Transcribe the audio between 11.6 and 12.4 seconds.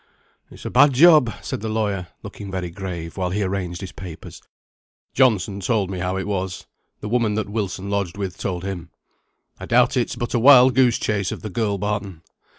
Barton.